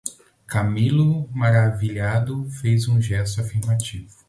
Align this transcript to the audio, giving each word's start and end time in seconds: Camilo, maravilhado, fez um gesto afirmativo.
Camilo, 0.47 1.29
maravilhado, 1.31 2.49
fez 2.59 2.87
um 2.87 2.99
gesto 2.99 3.39
afirmativo. 3.39 4.09